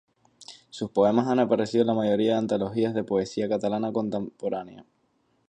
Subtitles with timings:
[0.71, 4.83] Sus poemas han aparecido en la mayoría de las antologías de poesía catalana contemporánea.